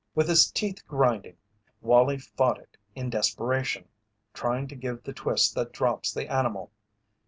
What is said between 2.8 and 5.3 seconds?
in desperation, trying to give the